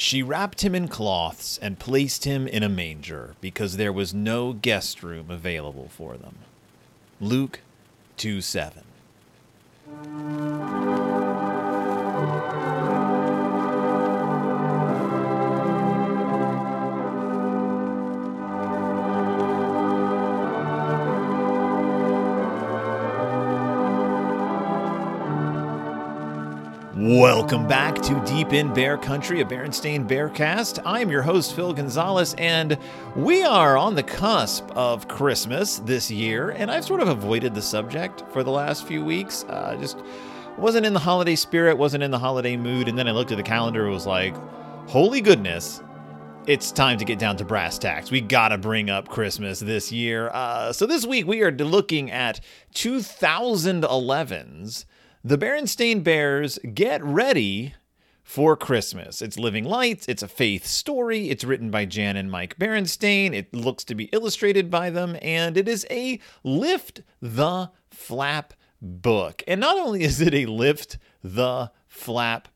[0.00, 4.52] She wrapped him in cloths and placed him in a manger because there was no
[4.52, 6.36] guest room available for them.
[7.20, 7.62] Luke
[8.16, 8.84] 2 7.
[27.08, 30.78] Welcome back to Deep in Bear Country, a Berenstain Bearcast.
[30.84, 32.76] I'm your host, Phil Gonzalez, and
[33.16, 37.62] we are on the cusp of Christmas this year, and I've sort of avoided the
[37.62, 39.44] subject for the last few weeks.
[39.44, 39.96] Uh, just
[40.58, 43.38] wasn't in the holiday spirit, wasn't in the holiday mood, and then I looked at
[43.38, 44.36] the calendar and was like,
[44.86, 45.82] holy goodness,
[46.46, 48.10] it's time to get down to brass tacks.
[48.10, 50.28] We gotta bring up Christmas this year.
[50.34, 52.40] Uh, so this week we are looking at
[52.74, 54.84] 2011's
[55.24, 57.74] the Berenstain Bears get ready
[58.22, 59.22] for Christmas.
[59.22, 63.54] It's Living Lights, it's a faith story, it's written by Jan and Mike Berenstain, it
[63.54, 68.52] looks to be illustrated by them, and it is a Lift the Flap
[68.82, 69.42] book.
[69.48, 72.48] And not only is it a Lift the Flap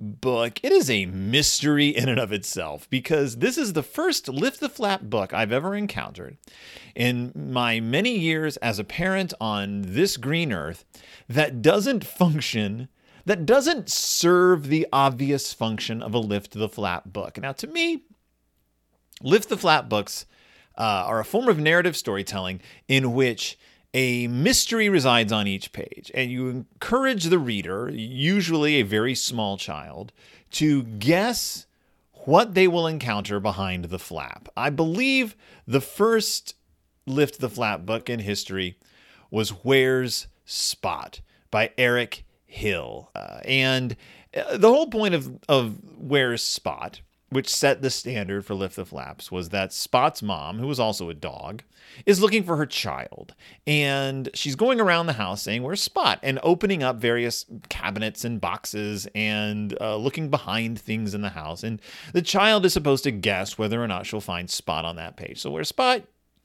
[0.00, 4.60] book, it is a mystery in and of itself because this is the first Lift
[4.60, 6.38] the Flap book I've ever encountered
[6.94, 10.84] in my many years as a parent on this green earth
[11.28, 12.88] that doesn't function,
[13.26, 17.38] that doesn't serve the obvious function of a Lift the Flap book.
[17.38, 18.04] Now, to me,
[19.22, 20.24] Lift the Flap books
[20.78, 23.58] uh, are a form of narrative storytelling in which
[23.92, 29.56] a mystery resides on each page, and you encourage the reader, usually a very small
[29.56, 30.12] child,
[30.52, 31.66] to guess
[32.12, 34.48] what they will encounter behind the flap.
[34.56, 36.54] I believe the first
[37.06, 38.76] Lift the Flap book in history
[39.30, 43.10] was Where's Spot by Eric Hill.
[43.14, 43.96] Uh, and
[44.36, 48.84] uh, the whole point of, of Where's Spot which set the standard for Lift the
[48.84, 51.62] Flaps, was that Spot's mom, who was also a dog,
[52.04, 53.34] is looking for her child.
[53.66, 56.18] And she's going around the house saying, Where's Spot?
[56.22, 61.62] and opening up various cabinets and boxes and uh, looking behind things in the house.
[61.62, 61.80] And
[62.12, 65.40] the child is supposed to guess whether or not she'll find Spot on that page.
[65.40, 66.02] So, where's Spot?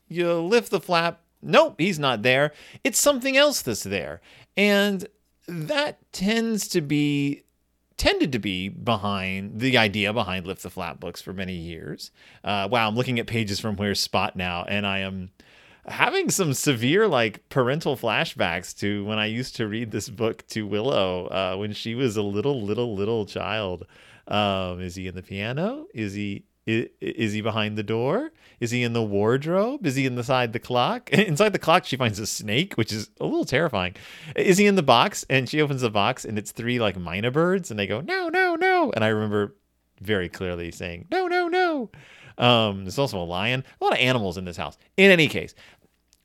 [0.08, 1.22] You lift the flap.
[1.42, 2.54] Nope, he's not there.
[2.84, 4.22] It's something else that's there.
[4.56, 5.08] And
[5.48, 7.44] that tends to be
[7.98, 12.12] tended to be behind the idea behind Lift the Flap books for many years.
[12.44, 15.32] Uh, wow, I'm looking at pages from Where's Spot now, and I am
[15.88, 20.68] having some severe like parental flashbacks to when I used to read this book to
[20.68, 23.86] Willow uh, when she was a little, little, little child.
[24.28, 25.86] Um, is he in the piano?
[25.94, 28.32] Is he is, he behind the door?
[28.60, 29.86] Is he in the wardrobe?
[29.86, 31.10] Is he inside the clock?
[31.14, 33.96] inside the clock, she finds a snake, which is a little terrifying.
[34.36, 35.26] Is he in the box?
[35.30, 38.30] And she opens the box, and it's three like myna birds, and they go no,
[38.30, 38.92] no, no.
[38.96, 39.56] And I remember
[40.02, 41.90] very clearly saying no, no, no.
[42.38, 43.64] Um, there's also a lion.
[43.80, 44.78] A lot of animals in this house.
[44.98, 45.54] In any case,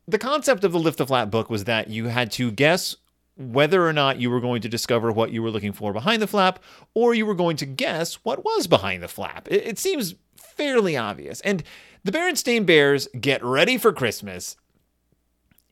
[0.07, 2.95] the concept of the lift the flat book was that you had to guess
[3.41, 6.27] whether or not you were going to discover what you were looking for behind the
[6.27, 6.59] flap,
[6.93, 9.47] or you were going to guess what was behind the flap.
[9.49, 11.41] It, it seems fairly obvious.
[11.41, 11.63] And
[12.03, 14.55] the Berenstain Bears get ready for Christmas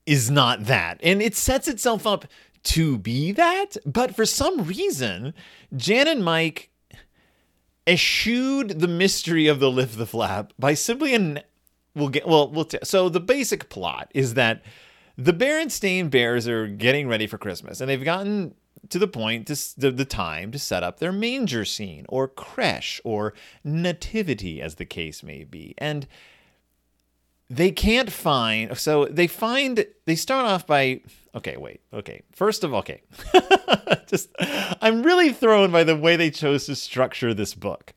[0.05, 0.99] is not that.
[1.03, 2.25] And it sets itself up
[2.63, 5.33] to be that, but for some reason,
[5.75, 6.69] Jan and Mike
[7.87, 11.39] eschewed the mystery of the lift the flap by simply an
[11.95, 14.61] we'll get well we'll t- so the basic plot is that
[15.19, 18.55] the Berenstain Bears are getting ready for Christmas and they've gotten
[18.87, 23.01] to the point to the, the time to set up their manger scene or creche
[23.03, 25.75] or nativity as the case may be.
[25.77, 26.07] And
[27.49, 31.01] they can't find so they find they start off by
[31.33, 33.01] okay wait okay first of all okay.
[34.07, 34.29] Just
[34.81, 37.93] i'm really thrown by the way they chose to structure this book.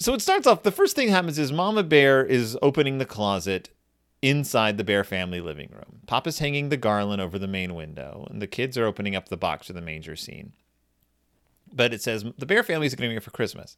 [0.00, 3.68] So it starts off the first thing happens is mama bear is opening the closet
[4.22, 6.00] inside the Bear family living room.
[6.06, 9.36] Papa's hanging the garland over the main window, and the kids are opening up the
[9.36, 10.52] box for the manger scene.
[11.72, 13.76] But it says the Bear family is getting ready for Christmas.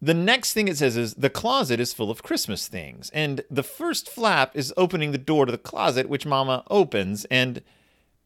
[0.00, 3.10] The next thing it says is the closet is full of Christmas things.
[3.10, 7.24] And the first flap is opening the door to the closet, which Mama opens.
[7.26, 7.62] And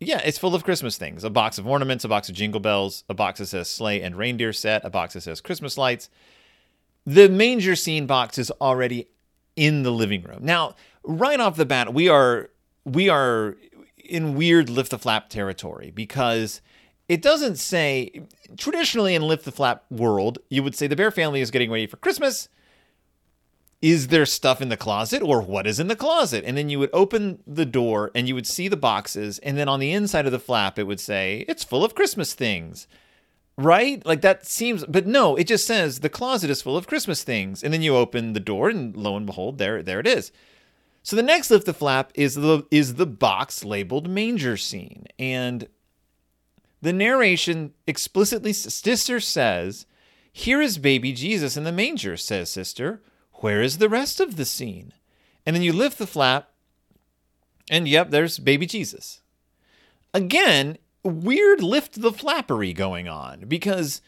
[0.01, 3.05] yeah, it's full of Christmas things a box of ornaments, a box of jingle bells,
[3.09, 6.11] a box that says sleigh and reindeer set, a box that says Christmas lights.
[7.07, 9.07] The manger scene box is already
[9.57, 10.41] in the living room.
[10.43, 12.51] Now, right off the bat, we are
[12.85, 13.57] we are
[14.05, 16.61] in weird lift the flap territory because
[17.09, 18.23] it doesn't say
[18.57, 21.87] traditionally in lift the flap world, you would say the bear family is getting ready
[21.87, 22.49] for Christmas.
[23.83, 26.45] Is there stuff in the closet or what is in the closet?
[26.47, 29.39] And then you would open the door and you would see the boxes.
[29.39, 32.35] And then on the inside of the flap, it would say, it's full of Christmas
[32.35, 32.87] things.
[33.61, 34.05] Right?
[34.07, 37.63] Like that seems, but no, it just says the closet is full of Christmas things.
[37.63, 40.33] And then you open the door and lo and behold, there, there it is.
[41.03, 45.07] So the next lift the flap is the is the box labeled manger scene.
[45.19, 45.69] And
[46.81, 49.87] the narration explicitly sister says,
[50.33, 53.03] Here is baby Jesus in the manger, says sister.
[53.35, 54.93] Where is the rest of the scene?
[55.47, 56.51] And then you lift the flap,
[57.71, 59.21] and yep, there's baby Jesus.
[60.13, 64.03] Again, weird lift the flappery going on because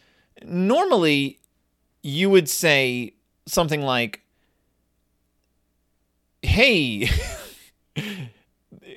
[0.45, 1.41] normally
[2.03, 3.15] you would say
[3.47, 4.21] something like,
[6.43, 7.09] Hey,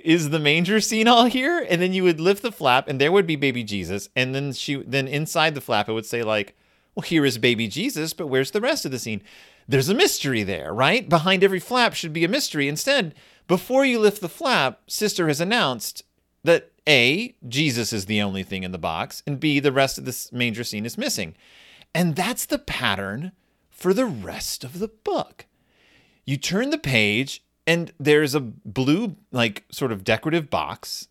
[0.04, 1.66] is the manger scene all here?
[1.70, 4.10] And then you would lift the flap and there would be baby Jesus.
[4.16, 6.56] And then she then inside the flap it would say like,
[6.96, 9.22] well, here is baby Jesus, but where's the rest of the scene?
[9.68, 11.08] There's a mystery there, right?
[11.10, 12.68] Behind every flap should be a mystery.
[12.68, 13.16] Instead,
[13.48, 16.04] before you lift the flap, sister has announced
[16.44, 20.06] that A, Jesus is the only thing in the box, and B, the rest of
[20.06, 21.36] this manger scene is missing.
[21.94, 23.32] And that's the pattern
[23.70, 25.46] for the rest of the book.
[26.26, 31.08] You turn the page, and there's a blue, like, sort of decorative box.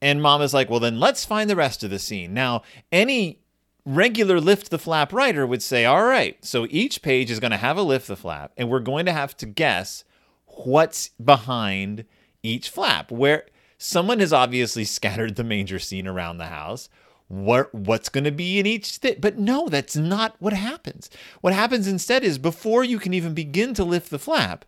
[0.00, 2.32] And mom is like, well, then let's find the rest of the scene.
[2.34, 2.62] Now,
[2.92, 3.40] any
[3.84, 7.56] regular lift the flap writer would say, all right, so each page is going to
[7.56, 10.04] have a lift the flap, and we're going to have to guess
[10.46, 12.04] what's behind
[12.42, 13.10] each flap.
[13.10, 13.46] Where
[13.78, 16.88] someone has obviously scattered the manger scene around the house.
[17.28, 19.16] What what's going to be in each thing?
[19.20, 21.08] But no, that's not what happens.
[21.40, 24.64] What happens instead is before you can even begin to lift the flap,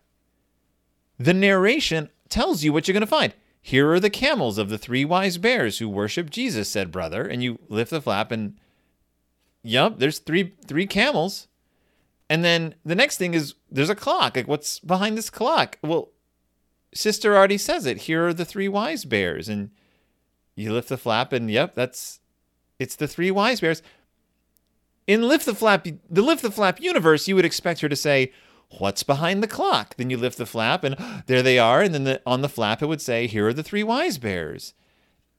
[1.19, 3.33] the narration tells you what you're going to find.
[3.61, 7.23] Here are the camels of the three wise bears who worship Jesus, said brother.
[7.23, 8.57] And you lift the flap and
[9.63, 11.47] yep, there's three three camels.
[12.29, 14.35] And then the next thing is there's a clock.
[14.35, 15.79] Like what's behind this clock?
[15.81, 16.09] Well,
[16.93, 17.99] sister already says it.
[17.99, 19.49] Here are the three wise bears.
[19.49, 19.71] And
[20.55, 22.19] you lift the flap and yep, that's
[22.79, 23.81] it's the three wise bears.
[25.07, 28.31] In lift the flap the lift the flap universe, you would expect her to say,
[28.77, 29.95] what's behind the clock?
[29.95, 30.95] Then you lift the flap, and
[31.27, 31.81] there they are.
[31.81, 34.73] And then the, on the flap, it would say, here are the three wise bears.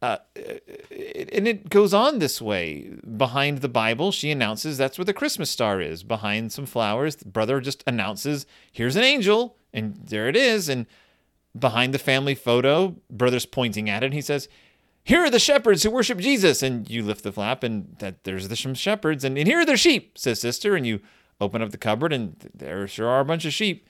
[0.01, 2.91] Uh, and it goes on this way.
[3.17, 6.03] Behind the Bible, she announces that's where the Christmas star is.
[6.03, 10.69] Behind some flowers, the brother just announces, here's an angel, and there it is.
[10.69, 10.87] And
[11.59, 14.49] behind the family photo, brother's pointing at it, and he says,
[15.05, 16.63] here are the shepherds who worship Jesus.
[16.63, 19.77] And you lift the flap, and that there's the shepherds, and, and here are their
[19.77, 20.77] sheep, says sister.
[20.77, 21.01] And you
[21.41, 23.89] open up the cupboard, and there sure are a bunch of sheep.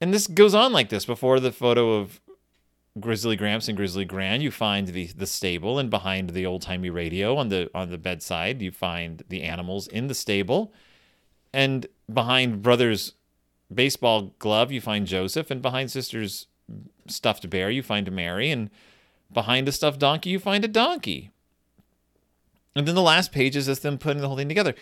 [0.00, 1.04] And this goes on like this.
[1.04, 2.20] Before the photo of
[3.00, 6.90] Grizzly Gramps and Grizzly Gran, you find the the stable, and behind the old timey
[6.90, 10.72] radio on the on the bedside, you find the animals in the stable,
[11.52, 13.14] and behind brother's
[13.72, 16.46] baseball glove, you find Joseph, and behind sister's
[17.06, 18.70] stuffed bear, you find a Mary, and
[19.32, 21.30] behind a stuffed donkey, you find a donkey.
[22.74, 24.74] And then the last page is just them putting the whole thing together.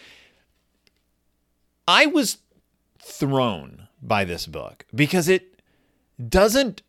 [1.88, 2.38] I was
[2.99, 5.61] thrown by this book because it
[6.29, 6.82] doesn't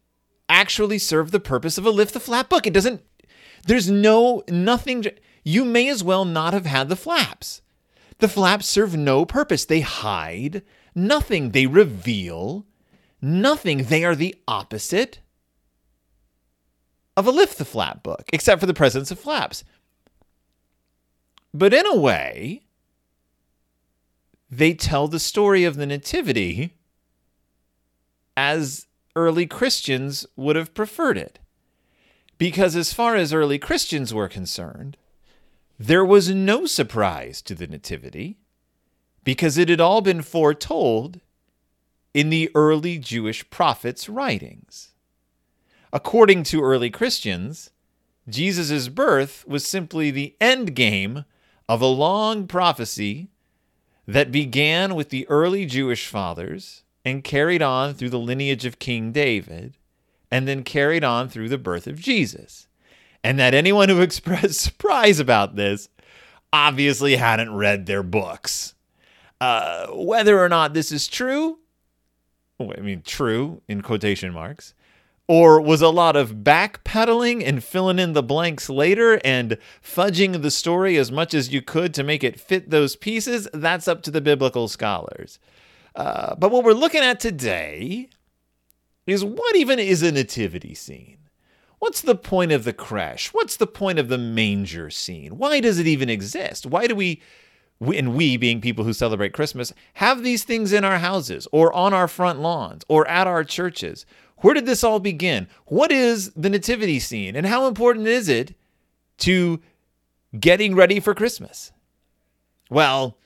[0.48, 2.68] actually serve the purpose of a lift the flap book.
[2.68, 3.02] It doesn't,
[3.66, 5.06] there's no, nothing,
[5.44, 7.62] you may as well not have had the flaps.
[8.20, 9.66] The flaps serve no purpose.
[9.66, 10.62] They hide
[10.94, 12.68] nothing, they reveal
[13.22, 13.86] nothing.
[13.86, 15.20] They are the opposite
[17.16, 19.64] of a lift the flap book, except for the presence of flaps.
[21.54, 22.62] But in a way,
[24.50, 26.76] they tell the story of the Nativity
[28.36, 31.40] as early Christians would have preferred it.
[32.38, 34.98] Because as far as early Christians were concerned,
[35.78, 38.38] there was no surprise to the Nativity
[39.24, 41.20] because it had all been foretold
[42.14, 44.90] in the early Jewish prophets' writings.
[45.94, 47.72] According to early Christians,
[48.28, 51.26] Jesus' birth was simply the end game
[51.68, 53.30] of a long prophecy
[54.08, 59.12] that began with the early Jewish fathers and carried on through the lineage of King
[59.12, 59.78] David
[60.30, 62.68] and then carried on through the birth of Jesus.
[63.24, 65.90] And that anyone who expressed surprise about this
[66.54, 68.76] obviously hadn't read their books.
[69.40, 71.58] Uh, whether or not this is true,
[72.78, 74.74] I mean, true in quotation marks,
[75.28, 80.52] or was a lot of backpedaling and filling in the blanks later and fudging the
[80.52, 83.48] story as much as you could to make it fit those pieces?
[83.54, 85.40] That's up to the biblical scholars.
[85.96, 88.10] Uh, but what we're looking at today
[89.08, 91.18] is what even is a nativity scene?
[91.80, 93.34] What's the point of the creche?
[93.34, 95.38] What's the point of the manger scene?
[95.38, 96.68] Why does it even exist?
[96.68, 97.22] Why do we,
[97.82, 101.94] and we being people who celebrate Christmas, have these things in our houses or on
[101.94, 104.06] our front lawns or at our churches?
[104.38, 105.48] Where did this all begin?
[105.66, 108.56] What is the nativity scene and how important is it
[109.20, 109.62] to
[110.40, 111.72] getting ready for Christmas?
[112.70, 113.18] Well,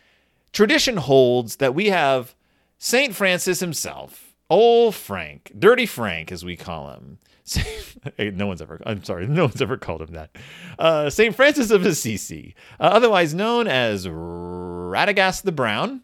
[0.52, 2.36] tradition holds that we have
[2.78, 3.16] St.
[3.16, 7.20] Francis himself, old Frank, Dirty Frank, as we call him.
[8.20, 10.36] no one's ever, I'm sorry, no one's ever called him that.
[10.78, 11.36] Uh, St.
[11.36, 16.02] Francis of Assisi, uh, otherwise known as Radagast the Brown,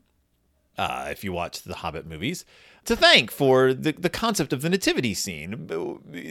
[0.78, 2.46] uh, if you watch the Hobbit movies,
[2.86, 5.68] to thank for the, the concept of the nativity scene.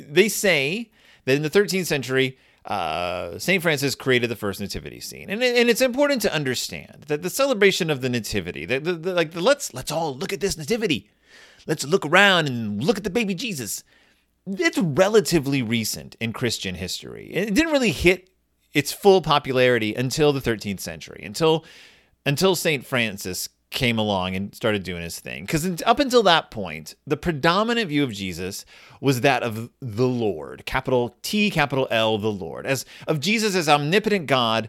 [0.08, 0.90] They say
[1.24, 3.62] that in the 13th century, uh, St.
[3.62, 7.90] Francis created the first nativity scene, and, and it's important to understand that the celebration
[7.90, 11.08] of the nativity, the, the, the, like the, let's let's all look at this nativity,
[11.66, 13.82] let's look around and look at the baby Jesus.
[14.58, 17.30] It's relatively recent in Christian history.
[17.32, 18.30] It didn't really hit
[18.72, 21.64] its full popularity until the 13th century, until
[22.26, 22.84] until St.
[22.84, 25.44] Francis came along and started doing his thing.
[25.44, 28.64] Because up until that point, the predominant view of Jesus
[29.00, 33.68] was that of the Lord, capital T, capital L, the Lord, as of Jesus as
[33.68, 34.68] omnipotent God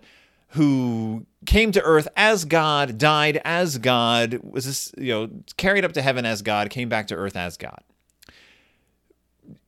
[0.50, 5.94] who came to earth as God, died as God, was this you know carried up
[5.94, 7.82] to heaven as God, came back to earth as God.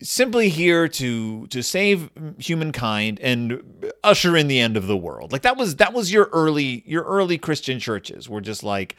[0.02, 3.62] Simply here to to save humankind and
[4.04, 5.32] usher in the end of the world.
[5.32, 8.96] Like that was that was your early your early Christian churches were just like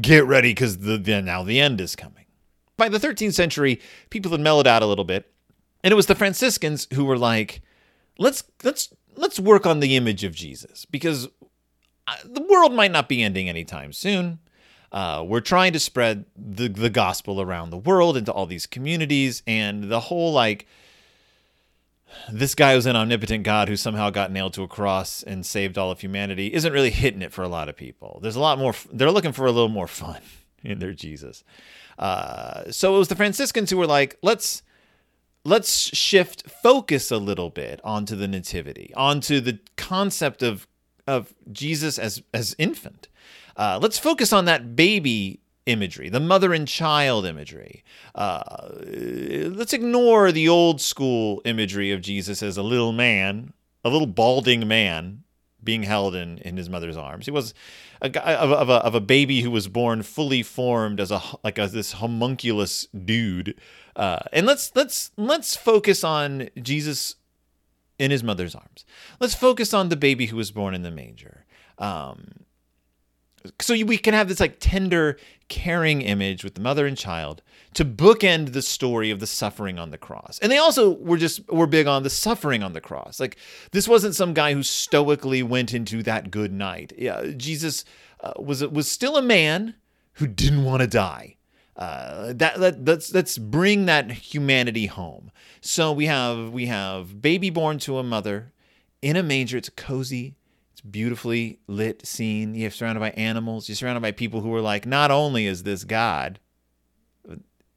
[0.00, 2.24] get ready because the, the now the end is coming.
[2.76, 5.32] By the 13th century, people had mellowed out a little bit,
[5.82, 7.62] and it was the Franciscans who were like,
[8.18, 11.28] let's let's let's work on the image of Jesus because
[12.06, 14.38] uh, the world might not be ending anytime soon.
[14.92, 19.42] Uh, we're trying to spread the the gospel around the world into all these communities,
[19.46, 20.66] and the whole like
[22.30, 25.78] this guy was an omnipotent God who somehow got nailed to a cross and saved
[25.78, 28.18] all of humanity isn't really hitting it for a lot of people.
[28.22, 30.20] There's a lot more, they're looking for a little more fun
[30.64, 31.44] in their Jesus.
[31.98, 34.62] Uh, so it was the Franciscans who were like, let's.
[35.44, 40.66] Let's shift focus a little bit onto the nativity, onto the concept of
[41.06, 43.06] of Jesus as as infant.
[43.56, 47.82] Uh, let's focus on that baby imagery, the mother and child imagery.
[48.14, 53.52] Uh, let's ignore the old school imagery of Jesus as a little man,
[53.84, 55.24] a little balding man
[55.62, 57.26] being held in, in his mother's arms.
[57.26, 57.52] He was
[58.00, 61.20] a guy of, of, a, of a baby who was born fully formed as a
[61.42, 63.58] like a, this homunculus dude.
[63.96, 67.16] Uh, and let's let's let's focus on Jesus
[67.98, 68.84] in his mother's arms.
[69.18, 71.44] Let's focus on the baby who was born in the manger.
[71.78, 72.45] Um,
[73.60, 75.16] so we can have this like tender
[75.48, 77.42] caring image with the mother and child
[77.74, 81.46] to bookend the story of the suffering on the cross and they also were just
[81.50, 83.36] were big on the suffering on the cross like
[83.72, 87.84] this wasn't some guy who stoically went into that good night yeah jesus
[88.20, 89.74] uh, was was still a man
[90.14, 91.36] who didn't want to die
[91.76, 95.30] uh, that, that let's let's bring that humanity home.
[95.60, 98.52] So we have we have baby born to a mother
[99.02, 99.58] in a manger.
[99.58, 100.36] It's cozy
[100.90, 102.54] beautifully lit scene.
[102.54, 103.68] You're surrounded by animals.
[103.68, 106.40] You're surrounded by people who are like, not only is this God,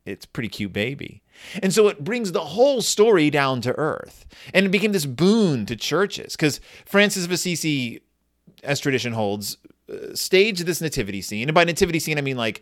[0.05, 1.21] it's pretty cute baby.
[1.61, 4.25] And so it brings the whole story down to earth.
[4.53, 8.01] And it became this boon to churches because Francis of Assisi,
[8.63, 9.57] as tradition holds,
[9.91, 11.47] uh, staged this nativity scene.
[11.47, 12.61] And by nativity scene, I mean like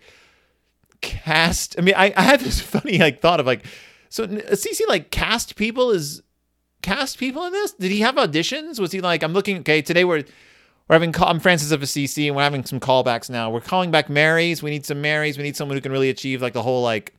[1.01, 1.75] cast.
[1.77, 3.66] I mean, I, I had this funny like thought of like,
[4.10, 6.22] so Assisi like cast people as
[6.88, 7.74] cast people in this?
[7.74, 8.79] Did he have auditions?
[8.79, 10.24] Was he like, I'm looking, okay, today we're
[10.88, 13.50] we're having I'm Francis of Assisi and we're having some callbacks now.
[13.50, 14.63] We're calling back Marys.
[14.63, 15.38] We need some Marys.
[15.38, 17.13] We need someone who can really achieve like the whole like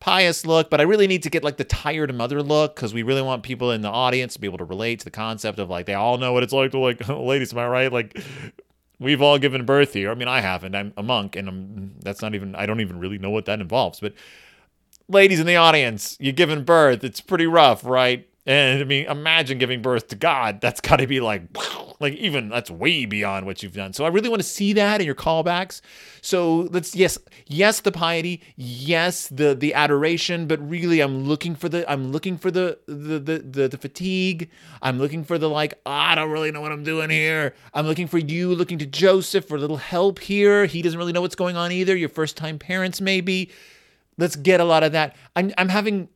[0.00, 3.04] pious look, but I really need to get like the tired mother look because we
[3.04, 5.70] really want people in the audience to be able to relate to the concept of
[5.70, 7.92] like they all know what it's like to like ladies, am I right?
[7.92, 8.20] Like
[8.98, 10.10] we've all given birth here.
[10.10, 10.74] I mean, I haven't.
[10.74, 13.60] I'm a monk, and I'm that's not even I don't even really know what that
[13.60, 14.00] involves.
[14.00, 14.14] But
[15.08, 17.04] ladies in the audience, you're giving birth.
[17.04, 18.28] It's pretty rough, right?
[18.44, 20.60] And I mean, imagine giving birth to God.
[20.60, 21.42] That's got to be like,
[22.00, 23.92] like even that's way beyond what you've done.
[23.92, 25.80] So I really want to see that in your callbacks.
[26.22, 31.68] So let's yes, yes, the piety, yes, the the adoration, but really, I'm looking for
[31.68, 34.50] the I'm looking for the the the the, the fatigue.
[34.82, 37.54] I'm looking for the like, oh, I don't really know what I'm doing here.
[37.72, 40.66] I'm looking for you, looking to Joseph for a little help here.
[40.66, 41.96] He doesn't really know what's going on either.
[41.96, 43.52] Your first time parents, maybe.
[44.18, 45.14] Let's get a lot of that.
[45.36, 46.08] I'm I'm having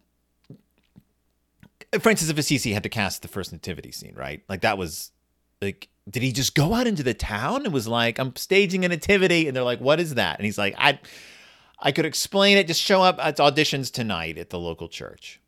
[1.98, 4.42] Francis of Assisi had to cast the first nativity scene, right?
[4.48, 5.12] Like that was
[5.60, 8.88] like did he just go out into the town and was like, I'm staging a
[8.88, 9.48] nativity?
[9.48, 10.38] And they're like, what is that?
[10.38, 10.98] And he's like, I
[11.80, 12.66] I could explain it.
[12.66, 15.40] Just show up at auditions tonight at the local church.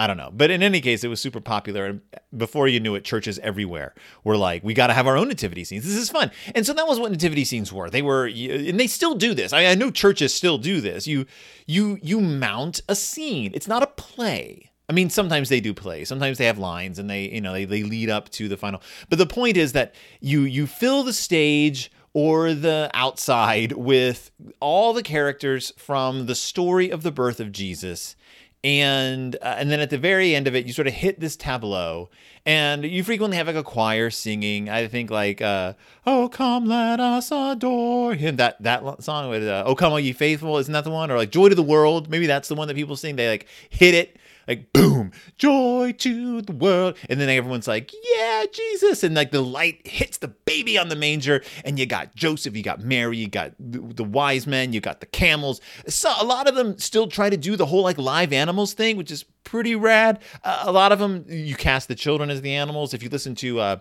[0.00, 0.30] I don't know.
[0.32, 1.86] But in any case, it was super popular.
[1.86, 2.00] And
[2.36, 5.64] before you knew it, churches everywhere were like, we got to have our own nativity
[5.64, 5.84] scenes.
[5.84, 6.30] This is fun.
[6.54, 7.90] And so that was what nativity scenes were.
[7.90, 9.52] They were, and they still do this.
[9.52, 11.08] I, I know churches still do this.
[11.08, 11.26] You,
[11.66, 13.50] you, you mount a scene.
[13.54, 14.67] It's not a play.
[14.88, 16.04] I mean, sometimes they do play.
[16.04, 18.80] Sometimes they have lines and they, you know, they, they lead up to the final.
[19.10, 24.30] But the point is that you you fill the stage or the outside with
[24.60, 28.16] all the characters from the story of the birth of Jesus.
[28.64, 31.36] And uh, and then at the very end of it you sort of hit this
[31.36, 32.08] tableau
[32.44, 34.70] and you frequently have like a choir singing.
[34.70, 35.74] I think like uh,
[36.06, 38.36] oh come let us adore him.
[38.36, 41.10] That that song with uh, oh come all ye faithful isn't that the one?
[41.10, 42.08] Or like joy to the world.
[42.08, 43.16] Maybe that's the one that people sing.
[43.16, 44.16] They like hit it
[44.48, 46.96] like boom, joy to the world.
[47.08, 49.04] And then everyone's like, yeah, Jesus.
[49.04, 51.44] And like the light hits the baby on the manger.
[51.64, 55.06] And you got Joseph, you got Mary, you got the, wise men, you got the
[55.06, 55.60] camels.
[55.86, 58.96] So a lot of them still try to do the whole like live animals thing,
[58.96, 60.20] which is pretty rad.
[60.42, 62.94] Uh, a lot of them, you cast the children as the animals.
[62.94, 63.76] If you listen to uh,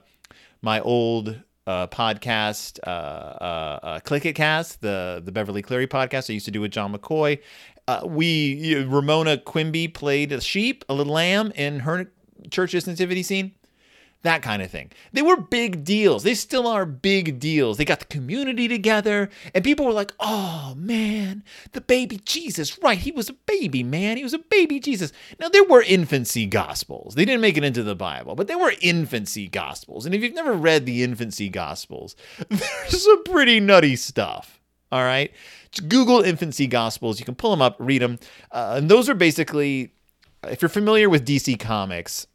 [0.62, 6.30] my old uh, podcast, uh, uh, uh, Click It Cast, the the Beverly Cleary podcast
[6.30, 7.40] I used to do with John McCoy,
[7.88, 12.12] uh, we Ramona Quimby played a sheep, a little lamb in her
[12.50, 13.54] church's nativity scene.
[14.24, 14.92] That kind of thing.
[15.14, 16.24] They were big deals.
[16.24, 17.78] They still are big deals.
[17.78, 22.78] They got the community together, and people were like, oh man, the baby Jesus.
[22.80, 24.18] Right, he was a baby, man.
[24.18, 25.14] He was a baby Jesus.
[25.40, 27.14] Now, there were infancy gospels.
[27.14, 30.06] They didn't make it into the Bible, but there were infancy gospels.
[30.06, 32.16] And if you've never read the infancy gospels,
[32.50, 34.60] there's some pretty nutty stuff.
[34.92, 35.32] All right.
[35.72, 37.20] Just Google infancy gospels.
[37.20, 38.20] You can pull them up, read them.
[38.52, 39.92] Uh, and those are basically,
[40.44, 42.28] if you're familiar with DC Comics,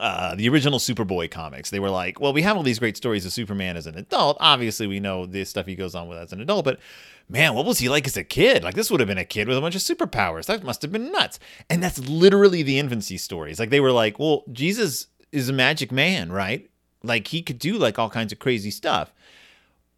[0.00, 3.24] uh, the original Superboy comics, they were like, well, we have all these great stories
[3.24, 4.36] of Superman as an adult.
[4.40, 6.80] Obviously, we know the stuff he goes on with as an adult, but
[7.28, 8.64] man, what was he like as a kid?
[8.64, 10.46] Like, this would have been a kid with a bunch of superpowers.
[10.46, 11.38] That must have been nuts.
[11.70, 13.58] And that's literally the infancy stories.
[13.58, 16.68] Like, they were like, well, Jesus is a magic man, right?
[17.02, 19.12] Like, he could do like all kinds of crazy stuff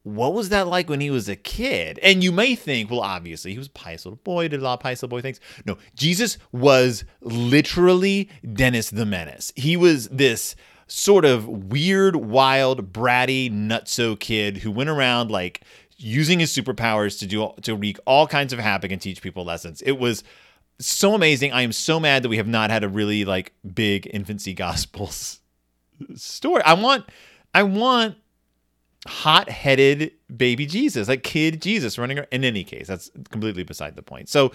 [0.07, 1.99] what was that like when he was a kid?
[2.01, 4.75] And you may think, well, obviously he was a pious little boy, did a lot
[4.75, 5.41] of pious little boy things.
[5.65, 9.53] No, Jesus was literally Dennis the Menace.
[9.57, 10.55] He was this
[10.87, 15.63] sort of weird, wild, bratty, nutso kid who went around like
[15.97, 19.83] using his superpowers to do to wreak all kinds of havoc and teach people lessons.
[19.83, 20.23] It was
[20.79, 21.53] so amazing.
[21.53, 25.41] I am so mad that we have not had a really like big infancy gospels
[26.15, 26.63] story.
[26.63, 27.07] I want
[27.53, 28.19] I want
[29.07, 32.29] hot-headed baby Jesus, like kid Jesus running around.
[32.31, 34.29] In any case, that's completely beside the point.
[34.29, 34.53] So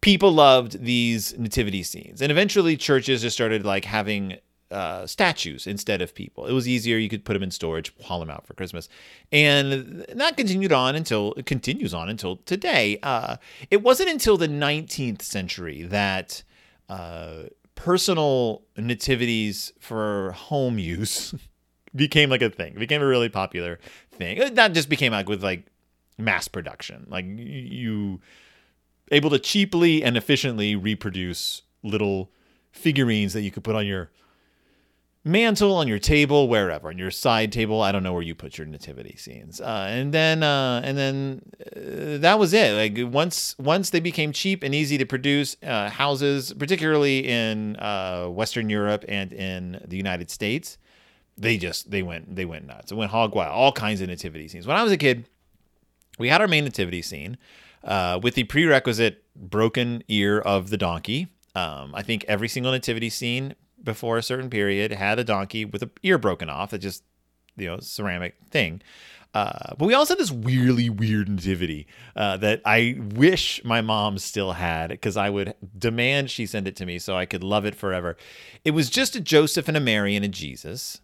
[0.00, 4.38] people loved these nativity scenes, and eventually churches just started like having
[4.70, 6.46] uh, statues instead of people.
[6.46, 6.98] It was easier.
[6.98, 8.88] You could put them in storage, haul them out for Christmas,
[9.32, 12.98] and that continued on until it continues on until today.
[13.02, 13.36] Uh,
[13.70, 16.42] it wasn't until the 19th century that
[16.88, 21.34] uh, personal nativities for home use
[21.94, 22.74] became like a thing.
[22.74, 23.78] Became a really popular
[24.12, 24.38] thing.
[24.38, 25.66] It not just became like with like
[26.18, 27.06] mass production.
[27.08, 28.20] Like you
[29.10, 32.30] able to cheaply and efficiently reproduce little
[32.72, 34.10] figurines that you could put on your
[35.24, 37.82] mantle, on your table, wherever, on your side table.
[37.82, 39.60] I don't know where you put your nativity scenes.
[39.60, 41.42] Uh, and then, uh, and then
[41.76, 42.74] uh, that was it.
[42.74, 48.26] Like once, once they became cheap and easy to produce, uh, houses, particularly in uh,
[48.26, 50.78] Western Europe and in the United States,
[51.38, 52.92] they just they went they went nuts.
[52.92, 53.52] It went hog wild.
[53.52, 54.66] All kinds of nativity scenes.
[54.66, 55.26] When I was a kid,
[56.18, 57.38] we had our main nativity scene
[57.84, 61.28] uh, with the prerequisite broken ear of the donkey.
[61.54, 65.82] Um, I think every single nativity scene before a certain period had a donkey with
[65.82, 66.70] an ear broken off.
[66.70, 67.04] That just
[67.56, 68.82] you know ceramic thing.
[69.34, 74.16] Uh, but we also had this really weird nativity uh, that I wish my mom
[74.18, 77.66] still had because I would demand she send it to me so I could love
[77.66, 78.16] it forever.
[78.64, 81.02] It was just a Joseph and a Mary and a Jesus.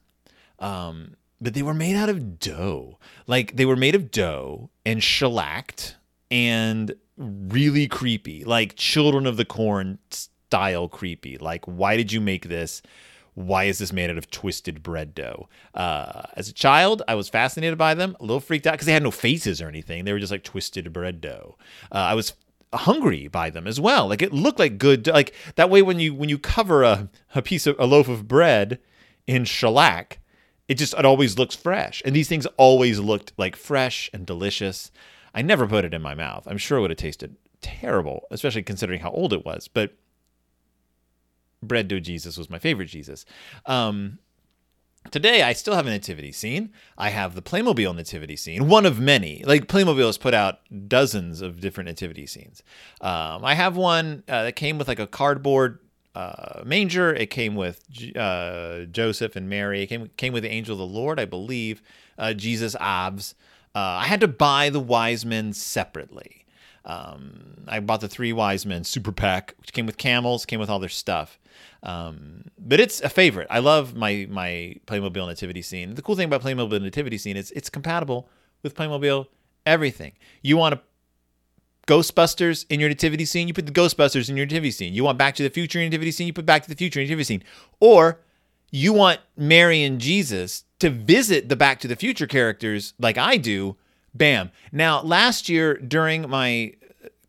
[0.64, 2.98] Um, but they were made out of dough.
[3.26, 5.96] Like they were made of dough and shellacked
[6.30, 11.36] and really creepy, like Children of the Corn style creepy.
[11.36, 12.82] Like, why did you make this?
[13.34, 15.48] Why is this made out of twisted bread dough?
[15.74, 18.92] Uh, as a child, I was fascinated by them, a little freaked out because they
[18.92, 20.04] had no faces or anything.
[20.04, 21.58] They were just like twisted bread dough.
[21.92, 22.34] Uh, I was
[22.72, 24.08] hungry by them as well.
[24.08, 27.42] Like it looked like good, like that way when you when you cover a, a
[27.42, 28.78] piece of a loaf of bread
[29.26, 30.20] in shellac,
[30.68, 32.02] it just it always looks fresh.
[32.04, 34.90] And these things always looked like fresh and delicious.
[35.34, 36.46] I never put it in my mouth.
[36.46, 39.68] I'm sure it would have tasted terrible, especially considering how old it was.
[39.68, 39.94] But
[41.62, 43.24] bread dough Jesus was my favorite Jesus.
[43.66, 44.18] Um,
[45.10, 46.72] today, I still have a nativity scene.
[46.96, 49.42] I have the Playmobil nativity scene, one of many.
[49.44, 52.62] Like Playmobil has put out dozens of different nativity scenes.
[53.00, 55.78] Um, I have one uh, that came with like a cardboard
[56.14, 57.12] uh, manger.
[57.12, 57.84] It came with
[58.16, 59.82] uh, Joseph and Mary.
[59.82, 61.82] It came came with the angel of the Lord, I believe.
[62.18, 63.34] Uh, Jesus Abs.
[63.74, 66.44] Uh, I had to buy the wise men separately.
[66.84, 70.68] Um, I bought the Three Wise Men super pack, which came with camels, came with
[70.70, 71.38] all their stuff.
[71.82, 73.48] Um, but it's a favorite.
[73.50, 75.94] I love my my Playmobil nativity scene.
[75.94, 78.28] The cool thing about Playmobil nativity scene is it's compatible
[78.62, 79.26] with Playmobil
[79.66, 80.12] everything.
[80.42, 80.80] You want to
[81.86, 84.94] Ghostbusters in your nativity scene, you put the Ghostbusters in your nativity scene.
[84.94, 86.76] You want Back to the Future in your nativity scene, you put Back to the
[86.76, 87.44] Future in your nativity scene.
[87.80, 88.20] Or
[88.70, 93.36] you want Mary and Jesus to visit the Back to the Future characters like I
[93.36, 93.76] do,
[94.14, 94.50] bam.
[94.72, 96.72] Now, last year during my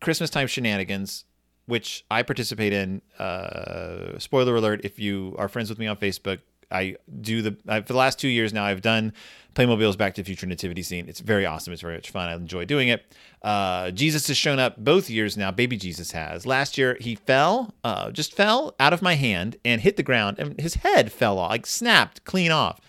[0.00, 1.24] Christmas time shenanigans,
[1.66, 6.40] which I participate in, uh, spoiler alert, if you are friends with me on Facebook,
[6.70, 8.64] I do the I, for the last two years now.
[8.64, 9.12] I've done
[9.54, 11.08] Playmobil's Back to the Future nativity scene.
[11.08, 11.72] It's very awesome.
[11.72, 12.28] It's very much fun.
[12.28, 13.14] I enjoy doing it.
[13.42, 15.50] Uh, Jesus has shown up both years now.
[15.50, 16.44] Baby Jesus has.
[16.44, 20.38] Last year he fell, uh, just fell out of my hand and hit the ground,
[20.38, 22.80] and his head fell off, like snapped clean off.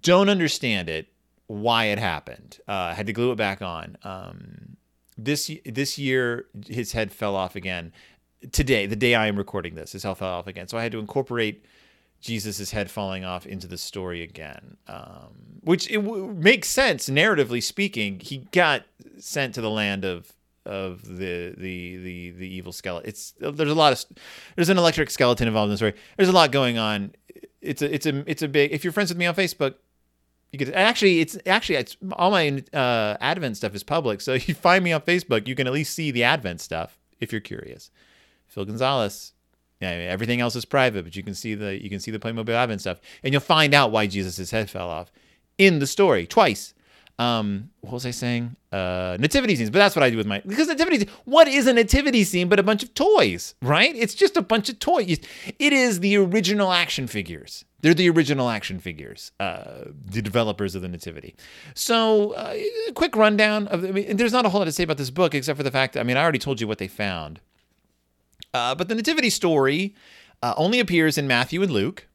[0.00, 1.08] Don't understand it.
[1.46, 2.58] Why it happened?
[2.66, 3.98] Uh, had to glue it back on.
[4.02, 4.76] Um,
[5.16, 7.92] this this year his head fell off again.
[8.50, 10.68] Today, the day I am recording this, his head fell off again.
[10.68, 11.64] So I had to incorporate
[12.24, 17.62] Jesus' head falling off into the story again, um, which it w- makes sense narratively
[17.62, 18.18] speaking.
[18.18, 18.84] He got
[19.18, 20.32] sent to the land of
[20.64, 23.10] of the the the the evil skeleton.
[23.10, 24.02] It's there's a lot of
[24.56, 25.92] there's an electric skeleton involved in the story.
[26.16, 27.12] There's a lot going on.
[27.60, 28.72] It's a it's a it's a big.
[28.72, 29.74] If you're friends with me on Facebook,
[30.50, 34.22] you could actually it's actually it's all my uh, Advent stuff is public.
[34.22, 36.98] So if you find me on Facebook, you can at least see the Advent stuff
[37.20, 37.90] if you're curious.
[38.46, 39.33] Phil Gonzalez,
[39.80, 42.70] yeah, everything else is private, but you can see the you can see the Playmobil
[42.70, 45.10] and stuff, and you'll find out why Jesus' head fell off
[45.58, 46.74] in the story twice.
[47.16, 48.56] Um, what was I saying?
[48.72, 51.08] Uh, nativity scenes, but that's what I do with my because nativity.
[51.24, 53.94] What is a nativity scene but a bunch of toys, right?
[53.94, 55.18] It's just a bunch of toys.
[55.58, 57.64] It is the original action figures.
[57.82, 61.36] They're the original action figures, uh, the developers of the Nativity.
[61.74, 62.56] So, uh,
[62.94, 63.84] quick rundown of.
[63.84, 65.70] I mean, there's not a whole lot to say about this book except for the
[65.70, 67.40] fact that I mean, I already told you what they found.
[68.54, 69.94] Uh, but the Nativity story
[70.42, 72.06] uh, only appears in Matthew and Luke.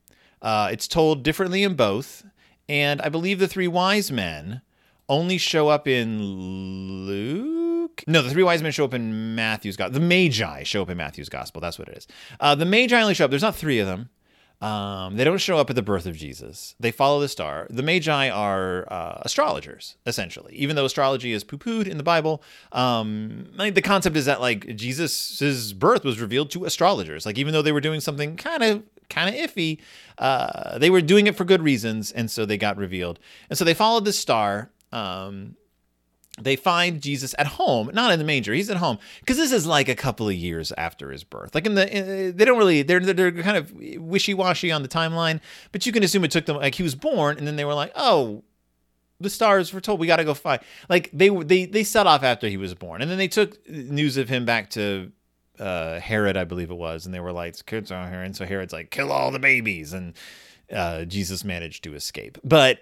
[0.41, 2.25] Uh, it's told differently in both.
[2.69, 4.61] And I believe the three wise men
[5.09, 8.03] only show up in Luke.
[8.07, 9.99] No, the three wise men show up in Matthew's gospel.
[9.99, 11.59] The Magi show up in Matthew's gospel.
[11.59, 12.07] That's what it is.
[12.39, 13.31] Uh, the Magi only show up.
[13.31, 14.09] There's not three of them.
[14.61, 16.75] Um, they don't show up at the birth of Jesus.
[16.79, 17.67] They follow the star.
[17.69, 20.53] The Magi are uh, astrologers, essentially.
[20.55, 22.43] Even though astrology is poo-pooed in the Bible,
[22.73, 27.25] um, like the concept is that like Jesus's birth was revealed to astrologers.
[27.25, 29.79] Like even though they were doing something kind of kind of iffy,
[30.17, 33.17] uh, they were doing it for good reasons, and so they got revealed.
[33.49, 34.71] And so they followed the star.
[34.91, 35.55] Um,
[36.41, 38.53] they find Jesus at home, not in the manger.
[38.53, 41.53] He's at home because this is like a couple of years after his birth.
[41.53, 44.87] Like in the, in, they don't really, they're they're kind of wishy washy on the
[44.87, 45.39] timeline,
[45.71, 47.73] but you can assume it took them like he was born, and then they were
[47.73, 48.43] like, oh,
[49.19, 50.63] the stars were told we got to go fight.
[50.87, 54.17] Like they they they set off after he was born, and then they took news
[54.17, 55.11] of him back to
[55.59, 58.45] uh, Herod, I believe it was, and they were like, kids are here, and so
[58.45, 60.13] Herod's like, kill all the babies, and
[60.71, 62.79] uh, Jesus managed to escape, but.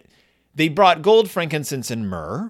[0.56, 2.50] They brought gold, frankincense, and myrrh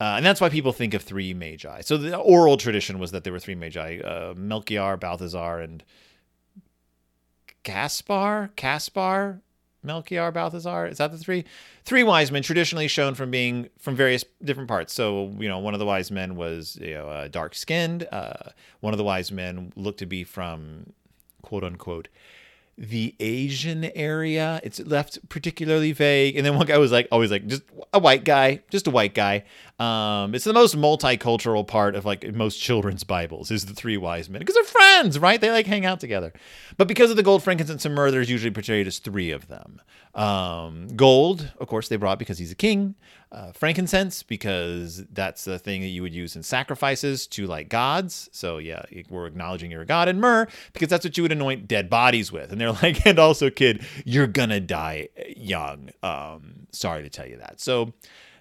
[0.00, 1.80] uh, and that's why people think of three magi.
[1.80, 5.82] So the oral tradition was that there were three magi: uh, Melchior, Balthazar, and
[7.64, 8.50] Caspar.
[8.54, 9.40] Caspar,
[9.82, 10.86] Melchior, Balthazar.
[10.86, 11.44] Is that the three?
[11.84, 14.92] Three wise men, traditionally shown from being from various different parts.
[14.92, 18.06] So you know, one of the wise men was you know uh, dark skinned.
[18.12, 20.92] Uh, one of the wise men looked to be from
[21.42, 22.06] quote unquote
[22.78, 24.60] the Asian area.
[24.62, 26.36] It's left particularly vague.
[26.36, 29.14] And then one guy was like, always like, just a white guy, just a white
[29.14, 29.44] guy.
[29.78, 34.28] Um, it's the most multicultural part of like most children's Bibles is the three wise
[34.28, 35.40] men because they're friends, right?
[35.40, 36.32] They like hang out together.
[36.76, 39.80] But because of the gold, frankincense, and myrrh, there's usually portrayed as three of them.
[40.16, 42.96] Um, gold, of course, they brought because he's a king.
[43.30, 48.28] Uh, frankincense because that's the thing that you would use in sacrifices to like gods.
[48.32, 50.08] So yeah, we're acknowledging you're a god.
[50.08, 52.50] And myrrh because that's what you would anoint dead bodies with.
[52.50, 55.90] And they're like, and also, kid, you're gonna die young.
[56.02, 57.60] Um, sorry to tell you that.
[57.60, 57.92] So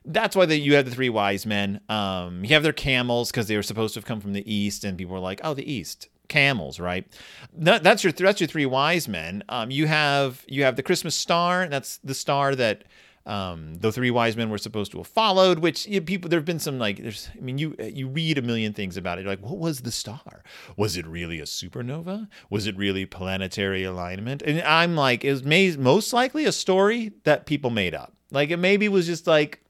[0.08, 1.82] that's why the, you have the three wise men.
[1.90, 4.84] Um, you have their camels because they were supposed to have come from the east,
[4.84, 7.06] and people were like, "Oh, the east camels, right?"
[7.54, 9.44] That, that's your that's your three wise men.
[9.50, 11.68] Um, you have you have the Christmas star.
[11.68, 12.86] That's the star that
[13.26, 15.60] um, the three wise men were supposed to have followed.
[15.60, 18.38] Which you know, people there have been some like there's I mean you you read
[18.38, 19.24] a million things about it.
[19.24, 20.44] You're like, what was the star?
[20.78, 22.30] Was it really a supernova?
[22.50, 24.42] Was it really planetary alignment?
[24.42, 28.14] And I'm like, it was may, most likely a story that people made up.
[28.32, 29.62] Like it maybe was just like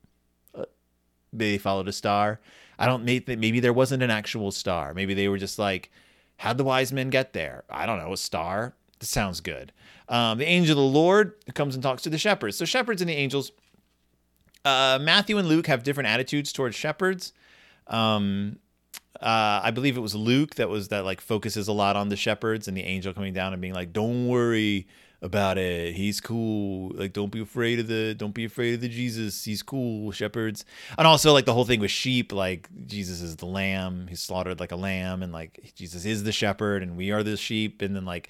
[1.38, 2.40] they followed a star.
[2.80, 4.94] I don't maybe maybe there wasn't an actual star.
[4.94, 5.92] Maybe they were just like,
[6.38, 7.64] how'd the wise men get there?
[7.70, 8.76] I don't know, a star.
[9.00, 9.72] This sounds good.
[10.10, 12.58] Um, the angel of the Lord comes and talks to the shepherds.
[12.58, 13.52] So shepherds and the angels.
[14.66, 17.34] Uh, Matthew and Luke have different attitudes towards shepherds.
[17.88, 18.60] Um,
[19.20, 22.16] Uh, I believe it was Luke that was that like focuses a lot on the
[22.16, 24.86] shepherds and the angel coming down and being like, "Don't worry
[25.22, 25.96] about it.
[25.96, 26.92] He's cool.
[26.94, 29.44] Like, don't be afraid of the don't be afraid of the Jesus.
[29.44, 30.66] He's cool, shepherds."
[30.98, 34.08] And also like the whole thing with sheep, like Jesus is the lamb.
[34.08, 37.38] He's slaughtered like a lamb, and like Jesus is the shepherd, and we are the
[37.38, 37.82] sheep.
[37.82, 38.30] And then like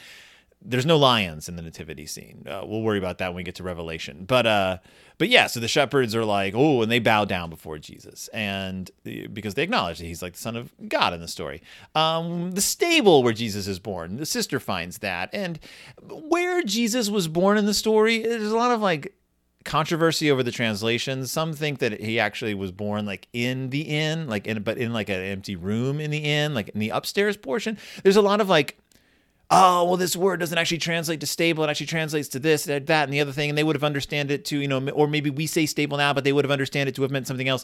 [0.62, 2.46] there's no lions in the nativity scene.
[2.48, 4.26] Uh, we'll worry about that when we get to Revelation.
[4.26, 4.78] But uh,
[5.18, 8.90] but yeah, so the shepherds are like, oh, and they bow down before Jesus, and
[9.34, 11.62] because they acknowledge that he's like the son of God in the story.
[11.96, 15.60] Um, the stable where Jesus is born, the sister finds that, and
[16.02, 19.14] where Jesus was born in the story, there's a lot of like
[19.68, 21.32] controversy over the translations.
[21.32, 24.94] Some think that he actually was born like in the inn, like in but in
[24.94, 27.78] like an empty room in the inn, like in the upstairs portion.
[28.02, 28.80] There's a lot of like
[29.50, 32.88] oh well this word doesn't actually translate to stable it actually translates to this that,
[32.88, 35.08] that and the other thing and they would have understand it to you know or
[35.08, 37.48] maybe we say stable now but they would have understand it to have meant something
[37.48, 37.64] else.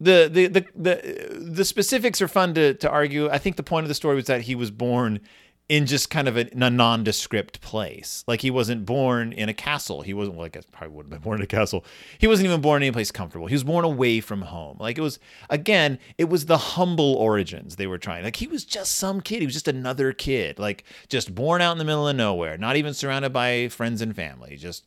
[0.00, 3.28] The the the the, the specifics are fun to, to argue.
[3.28, 5.20] I think the point of the story was that he was born
[5.68, 8.24] in just kind of a, a, nondescript place.
[8.26, 10.00] Like he wasn't born in a castle.
[10.00, 11.84] He wasn't, well, I probably wouldn't have been born in a castle.
[12.18, 13.48] He wasn't even born in any place comfortable.
[13.48, 14.78] He was born away from home.
[14.80, 15.18] Like it was,
[15.50, 18.24] again, it was the humble origins they were trying.
[18.24, 19.40] Like he was just some kid.
[19.40, 22.76] He was just another kid, like just born out in the middle of nowhere, not
[22.76, 24.56] even surrounded by friends and family.
[24.56, 24.86] Just,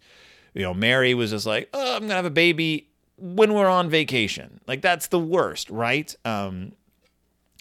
[0.56, 3.70] you know, Mary was just like, oh, I'm going to have a baby when we're
[3.70, 4.62] on vacation.
[4.67, 6.13] Like that's the worst, right?
[6.26, 6.74] Um,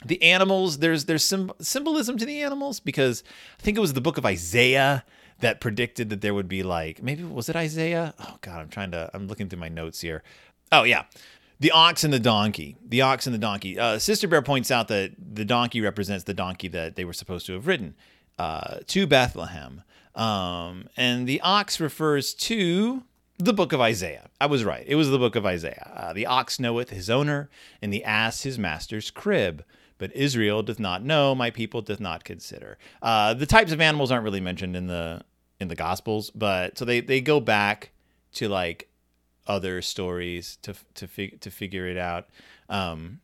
[0.04, 3.22] the animals there's there's some symbolism to the animals because
[3.58, 5.04] I think it was the book of Isaiah
[5.40, 8.14] that predicted that there would be like maybe was it Isaiah?
[8.18, 10.22] Oh god, I'm trying to I'm looking through my notes here.
[10.72, 11.04] Oh yeah.
[11.58, 12.76] The ox and the donkey.
[12.82, 13.78] The ox and the donkey.
[13.78, 17.44] Uh, Sister Bear points out that the donkey represents the donkey that they were supposed
[17.46, 17.94] to have ridden
[18.38, 19.82] uh, to Bethlehem.
[20.14, 23.02] Um, and the ox refers to
[23.36, 24.30] the book of Isaiah.
[24.40, 24.84] I was right.
[24.86, 25.92] It was the book of Isaiah.
[25.94, 27.50] Uh, the ox knoweth his owner,
[27.82, 29.62] and the ass his master's crib
[30.00, 32.78] but Israel doth not know, my people doth not consider.
[33.02, 35.22] Uh, the types of animals aren't really mentioned in the
[35.60, 37.92] in the Gospels, but so they they go back
[38.32, 38.88] to like
[39.46, 42.28] other stories to to fig- to figure it out.
[42.68, 43.20] Um,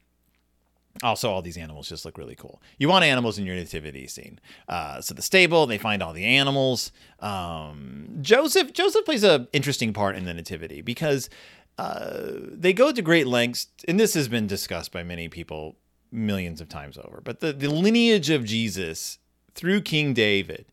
[1.02, 2.60] also, all these animals just look really cool.
[2.78, 4.38] You want animals in your nativity scene.
[4.68, 6.92] Uh, so the stable, they find all the animals.
[7.20, 11.30] Um, Joseph Joseph plays an interesting part in the nativity because
[11.78, 15.76] uh, they go to great lengths, and this has been discussed by many people
[16.10, 17.20] millions of times over.
[17.22, 19.18] But the, the lineage of Jesus
[19.54, 20.66] through King David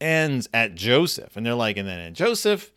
[0.00, 1.36] ends at Joseph.
[1.36, 2.72] And they're like, and then Joseph,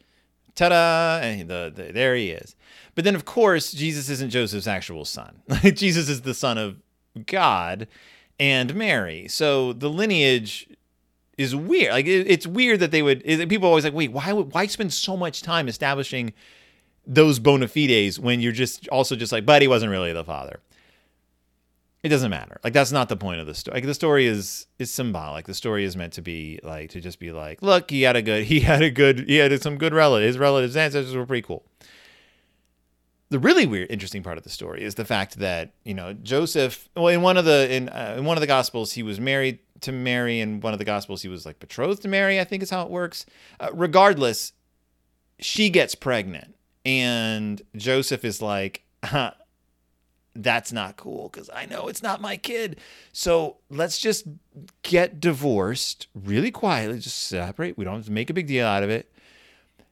[0.56, 2.56] ta da, and the, the, there he is.
[2.96, 5.42] But then, of course, Jesus isn't Joseph's actual son.
[5.64, 6.78] Jesus is the son of
[7.26, 7.88] God
[8.40, 9.28] and Mary.
[9.28, 10.70] So the lineage
[11.38, 11.92] is weird.
[11.92, 13.24] Like it, it's weird that they would.
[13.24, 16.34] People always like, wait, why would why spend so much time establishing
[17.06, 20.60] those bona fides when you're just also just like, but he wasn't really the father
[22.04, 22.60] it doesn't matter.
[22.66, 23.76] Like that's not the point of the story.
[23.76, 25.46] Like the story is is symbolic.
[25.46, 28.22] The story is meant to be like to just be like, look, he had a
[28.22, 30.36] good, he had a good, he had some good relatives.
[30.36, 31.66] His relatives, ancestors were pretty cool.
[33.30, 36.90] The really weird, interesting part of the story is the fact that you know Joseph.
[36.96, 39.60] Well, in one of the in uh, in one of the Gospels, he was married
[39.82, 40.42] to Mary.
[40.42, 42.40] In one of the Gospels, he was like betrothed to Mary.
[42.40, 43.26] I think is how it works.
[43.62, 44.52] Uh, regardless,
[45.40, 46.54] she gets pregnant,
[46.86, 48.84] and Joseph is like.
[49.06, 49.32] Huh,
[50.36, 52.80] that's not cool because I know it's not my kid.
[53.12, 54.26] So let's just
[54.82, 57.78] get divorced really quietly, just separate.
[57.78, 59.12] We don't have to make a big deal out of it.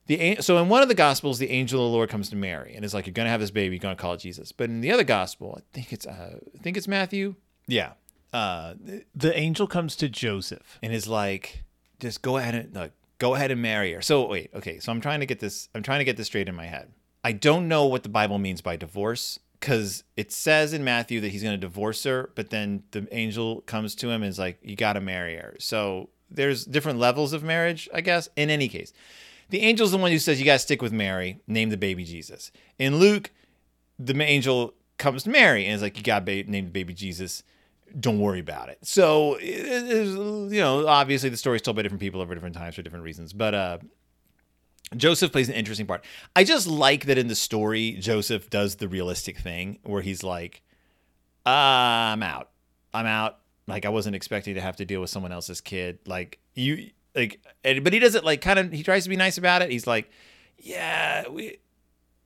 [0.08, 2.74] The so in one of the gospels, the angel of the Lord comes to Mary
[2.76, 3.76] and is like, "You're gonna have this baby.
[3.76, 6.58] You're gonna call it Jesus." But in the other gospel, I think it's uh, I
[6.58, 7.36] think it's Matthew.
[7.68, 7.94] Yeah,
[8.34, 8.74] uh,
[9.16, 11.64] the angel comes to Joseph and is like,
[12.00, 14.80] "Just go ahead and uh, go ahead and marry her." So wait, okay.
[14.80, 15.70] So I'm trying to get this.
[15.76, 16.92] I'm trying to get this straight in my head.
[17.24, 21.30] I don't know what the Bible means by divorce because it says in Matthew that
[21.30, 24.60] he's going to divorce her, but then the angel comes to him and is like,
[24.64, 28.28] "You got to marry her." So there's different levels of marriage, I guess.
[28.36, 28.92] In any case,
[29.50, 32.04] the angel's the one who says you got to stick with Mary, name the baby
[32.04, 32.52] Jesus.
[32.80, 33.30] In Luke,
[34.00, 37.44] the angel comes to Mary and is like, "You got to name the baby Jesus."
[38.00, 38.78] Don't worry about it.
[38.84, 43.04] So, you know, obviously the story's told by different people over different times for different
[43.04, 43.34] reasons.
[43.34, 43.78] But uh,
[44.96, 46.04] Joseph plays an interesting part.
[46.36, 50.62] I just like that in the story, Joseph does the realistic thing where he's like,
[51.46, 52.50] uh, I'm out.
[52.94, 53.40] I'm out.
[53.68, 56.00] Like I wasn't expecting to have to deal with someone else's kid.
[56.06, 59.38] Like you like but he does it like kind of he tries to be nice
[59.38, 59.72] about it.
[59.72, 60.10] He's like,
[60.58, 61.58] Yeah, we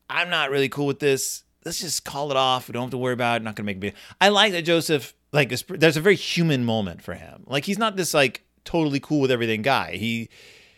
[0.10, 1.44] I'm not really cool with this.
[1.64, 2.68] Let's just call it off.
[2.68, 3.44] We don't have to worry about it.
[3.44, 7.02] not gonna make a big I like that Joseph like there's a very human moment
[7.04, 7.44] for him.
[7.46, 9.98] Like he's not this like totally cool with everything guy.
[9.98, 10.30] He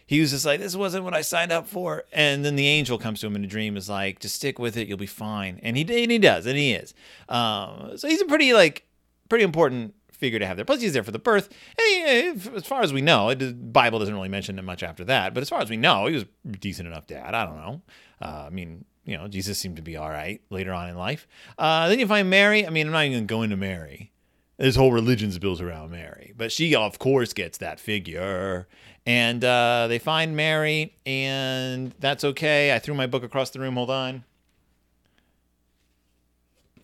[0.08, 2.06] he was just like, this wasn't what I signed up for.
[2.12, 4.78] And then the angel comes to him in a dream, is like, just stick with
[4.78, 5.60] it, you'll be fine.
[5.62, 6.94] And he and he does, and he is.
[7.30, 8.88] Um, so he's a pretty like
[9.30, 10.66] pretty important figure to have there.
[10.66, 11.50] Plus, he's there for the birth.
[11.78, 15.04] And he, as far as we know, the Bible doesn't really mention it much after
[15.06, 15.34] that.
[15.34, 16.26] But as far as we know, he was
[16.60, 17.36] decent enough dad.
[17.36, 17.82] I don't know.
[18.22, 21.28] Uh, I mean, you know, Jesus seemed to be all right later on in life.
[21.58, 22.66] Uh, then you find Mary.
[22.66, 24.12] I mean, I'm not even going to Mary.
[24.58, 28.68] This whole religion's built around Mary, but she, of course, gets that figure.
[29.08, 32.76] And uh, they find Mary, and that's okay.
[32.76, 33.76] I threw my book across the room.
[33.76, 34.24] Hold on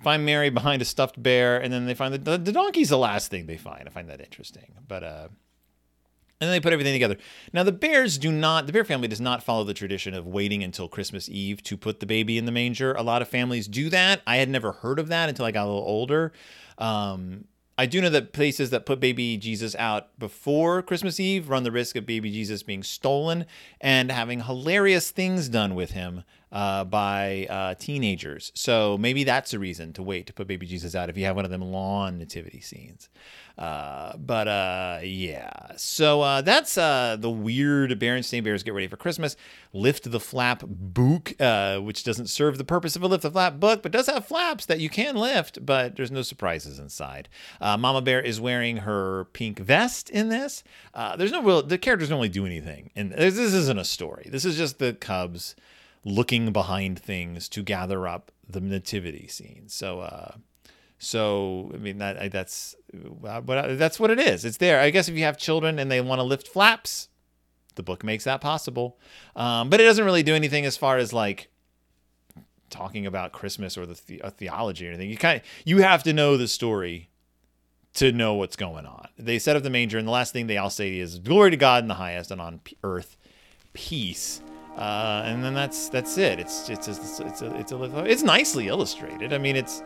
[0.04, 3.32] find Mary behind a stuffed bear, and then they find the, the donkey's the last
[3.32, 3.88] thing they find.
[3.88, 4.74] I find that interesting.
[4.88, 5.28] But uh,
[6.40, 7.18] and then they put everything together.
[7.54, 8.68] Now the bears do not.
[8.68, 12.02] The bear family does not follow the tradition of waiting until Christmas Eve to put
[12.02, 12.94] the baby in the manger.
[12.94, 14.22] A lot of families do that.
[14.28, 16.34] I had never heard of that until I got a little older.
[16.78, 21.64] Um, I do know that places that put baby Jesus out before Christmas Eve run
[21.64, 23.46] the risk of baby Jesus being stolen
[23.82, 26.24] and having hilarious things done with him
[26.54, 28.52] uh, by uh, teenagers.
[28.54, 31.36] So maybe that's a reason to wait to put baby Jesus out if you have
[31.36, 33.10] one of them lawn nativity scenes.
[33.58, 38.98] Uh, but uh, yeah, so uh, that's uh, the weird Berenstain Bears Get Ready for
[38.98, 39.36] Christmas.
[39.74, 41.34] Lift the Flap book,
[41.82, 44.66] which doesn't serve the purpose of a Lift the Flap book, but does have flaps
[44.68, 47.30] that you can lift, but there's no surprises inside.
[47.60, 50.64] Mama Bear is wearing her pink vest in this.
[51.18, 52.92] There's no real, the characters don't really do anything.
[52.96, 54.30] And this, this isn't a story.
[54.32, 55.56] This is just the Cubs
[56.06, 59.64] looking behind things to gather up the nativity scene.
[59.68, 60.34] So, uh,
[60.98, 64.46] so I mean that that's but uh, that's what it is.
[64.46, 64.80] It's there.
[64.80, 67.10] I guess if you have children and they want to lift flaps,
[67.76, 68.98] the book makes that possible.
[69.36, 71.50] Um, but it doesn't really do anything as far as like
[72.70, 75.10] talking about Christmas or the, the theology or anything.
[75.10, 77.10] You kind of you have to know the story
[77.96, 79.08] to know what's going on.
[79.18, 81.58] They set up the manger, and the last thing they all say is "Glory to
[81.58, 83.18] God in the highest, and on earth
[83.74, 84.42] peace."
[84.78, 86.40] Uh, and then that's that's it.
[86.40, 89.32] It's it's it's it's a, it's a, it's nicely illustrated.
[89.32, 89.84] I mean, it's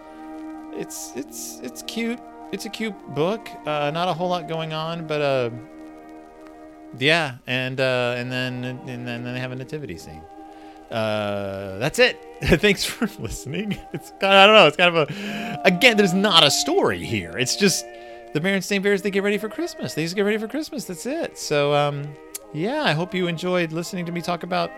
[0.71, 2.19] it's it's it's cute.
[2.51, 3.49] It's a cute book.
[3.65, 5.49] Uh, not a whole lot going on, but uh,
[6.97, 7.35] yeah.
[7.47, 10.21] And uh, and then and then they have a nativity scene.
[10.89, 12.23] Uh, that's it.
[12.41, 13.77] Thanks for listening.
[13.91, 14.67] It's kind of, I don't know.
[14.67, 15.97] It's kind of a again.
[15.97, 17.37] There's not a story here.
[17.37, 17.85] It's just
[18.33, 19.01] the Berenstain Bears.
[19.01, 19.93] They get ready for Christmas.
[19.93, 20.85] They just get ready for Christmas.
[20.85, 21.37] That's it.
[21.37, 22.13] So um,
[22.53, 22.83] yeah.
[22.83, 24.71] I hope you enjoyed listening to me talk about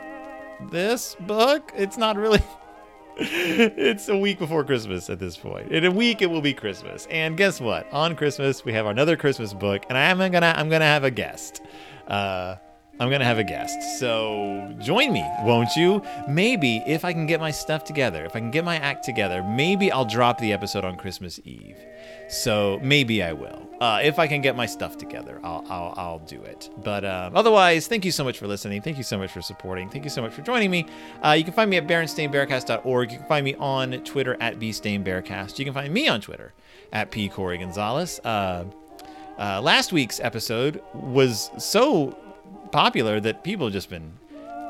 [0.71, 1.71] this book.
[1.75, 2.41] It's not really
[3.17, 5.71] it's a week before Christmas at this point.
[5.71, 7.05] In a week, it will be Christmas.
[7.09, 7.91] And guess what?
[7.91, 11.11] On Christmas, we have another Christmas book, and I am gonna I'm gonna have a
[11.11, 11.61] guest.
[12.07, 12.55] Uh,
[12.99, 13.99] I'm gonna have a guest.
[13.99, 16.01] So join me, won't you?
[16.27, 19.41] Maybe if I can get my stuff together, if I can get my act together,
[19.41, 21.77] maybe I'll drop the episode on Christmas Eve.
[22.27, 23.67] So maybe I will.
[23.79, 26.69] Uh, if I can get my stuff together, I'll, I'll, I'll do it.
[26.83, 28.81] But uh, otherwise, thank you so much for listening.
[28.81, 29.89] Thank you so much for supporting.
[29.89, 30.85] Thank you so much for joining me.
[31.25, 33.11] Uh, you can find me at BerenstainBearcast.org.
[33.11, 35.57] You can find me on Twitter at BStainBearcast.
[35.57, 36.53] You can find me on Twitter
[36.91, 37.29] at P.
[37.29, 38.19] Corey Gonzalez.
[38.23, 38.65] Uh,
[39.39, 42.15] uh, last week's episode was so
[42.71, 44.13] popular that people have just been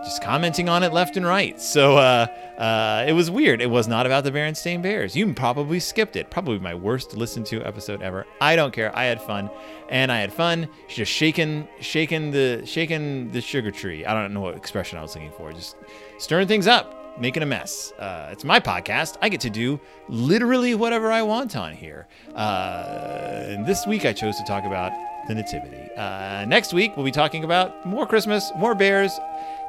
[0.04, 1.60] just commenting on it left and right.
[1.60, 3.62] So uh, uh, it was weird.
[3.62, 5.15] It was not about the Berenstain Bears.
[5.15, 6.30] You probably skipped it.
[6.30, 8.26] Probably my worst listened to episode ever.
[8.39, 8.96] I don't care.
[8.96, 9.50] I had fun,
[9.89, 14.06] and I had fun just shaking, shaking the, shaking the sugar tree.
[14.06, 15.52] I don't know what expression I was looking for.
[15.52, 15.76] Just
[16.18, 17.92] stirring things up, making a mess.
[18.00, 19.18] Uh, it's my podcast.
[19.22, 22.08] I get to do literally whatever I want on here.
[22.36, 24.94] Uh, and this week I chose to talk about
[25.30, 25.89] the Nativity.
[25.96, 29.18] Uh, next week we'll be talking about more Christmas, more bears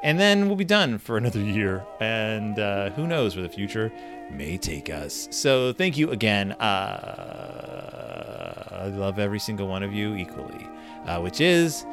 [0.02, 1.84] and then we'll be done for another year.
[2.00, 3.92] And uh, who knows where the future
[4.30, 5.28] may take us.
[5.30, 6.50] So thank you again.
[6.52, 7.86] Uh,
[8.72, 10.66] I love every single one of you equally,
[11.06, 11.84] uh, which is.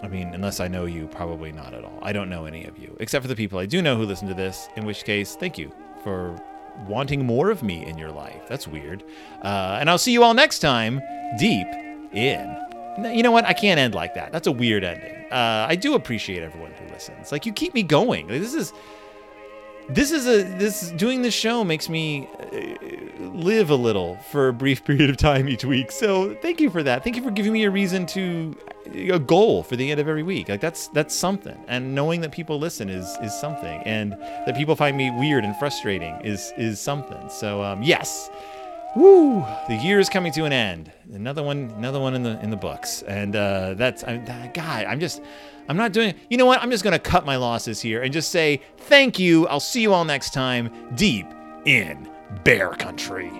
[0.00, 1.98] I mean, unless I know you, probably not at all.
[2.02, 4.28] I don't know any of you, except for the people I do know who listen
[4.28, 5.72] to this, in which case, thank you
[6.04, 6.40] for
[6.86, 8.42] wanting more of me in your life.
[8.48, 9.02] That's weird.
[9.42, 11.02] Uh, and I'll see you all next time,
[11.36, 11.66] deep
[12.12, 12.56] in.
[12.98, 13.44] You know what?
[13.44, 14.32] I can't end like that.
[14.32, 15.14] That's a weird ending.
[15.30, 17.30] Uh, I do appreciate everyone who listens.
[17.30, 18.28] Like you keep me going.
[18.28, 18.72] Like, this is
[19.88, 24.52] this is a this doing this show makes me uh, live a little for a
[24.52, 25.90] brief period of time each week.
[25.90, 27.04] So thank you for that.
[27.04, 28.56] Thank you for giving me a reason to
[28.94, 30.48] a goal for the end of every week.
[30.48, 31.58] Like that's that's something.
[31.68, 33.80] And knowing that people listen is is something.
[33.84, 37.28] And that people find me weird and frustrating is is something.
[37.30, 38.30] So um, yes.
[38.96, 39.44] Woo!
[39.68, 40.90] The year is coming to an end.
[41.12, 44.84] Another one, another one in the in the books, and uh, that's I, that guy.
[44.84, 45.22] I'm just,
[45.68, 46.14] I'm not doing.
[46.30, 46.62] You know what?
[46.62, 49.46] I'm just gonna cut my losses here and just say thank you.
[49.48, 51.26] I'll see you all next time, deep
[51.64, 52.08] in
[52.44, 53.30] bear country.